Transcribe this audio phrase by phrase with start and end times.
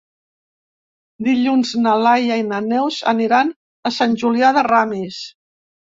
[1.27, 3.55] Dilluns na Laia i na Neus aniran
[3.91, 5.21] a Sant Julià de Ramis.